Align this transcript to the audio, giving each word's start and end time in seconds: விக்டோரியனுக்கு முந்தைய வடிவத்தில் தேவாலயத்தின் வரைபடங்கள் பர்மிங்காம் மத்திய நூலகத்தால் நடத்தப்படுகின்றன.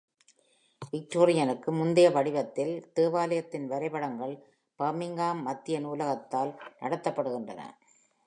விக்டோரியனுக்கு 0.93 1.71
முந்தைய 1.71 2.09
வடிவத்தில் 2.09 2.91
தேவாலயத்தின் 2.93 3.67
வரைபடங்கள் 3.67 4.33
பர்மிங்காம் 4.79 5.41
மத்திய 5.41 5.79
நூலகத்தால் 5.79 6.51
நடத்தப்படுகின்றன. 6.79 7.61